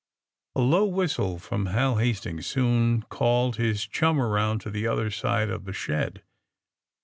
''* 0.29 0.55
A 0.55 0.61
low 0.61 0.87
whistle 0.87 1.37
from 1.37 1.67
Hal 1.67 1.97
Hastings 1.97 2.47
soon 2.47 3.03
called 3.03 3.57
his 3.57 3.85
chum 3.85 4.19
around 4.19 4.59
to 4.61 4.71
the 4.71 4.87
other 4.87 5.11
side 5.11 5.51
of 5.51 5.65
the 5.65 5.73
shed. 5.73 6.23